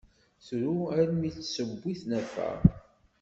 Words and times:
Tru 0.45 0.75
almi 0.97 1.29
tt-tiwi 1.35 1.91
tnafa. 2.01 2.49